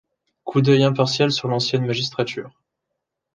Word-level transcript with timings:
Coup 0.45 0.61
d’œil 0.63 0.83
impartial 0.83 1.31
sur 1.31 1.47
l’ancienne 1.47 1.85
magistrature 1.85 2.59